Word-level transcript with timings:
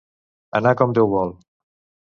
Anar 0.61 0.71
com 0.81 0.97
Déu 1.01 1.11
vol. 1.13 1.37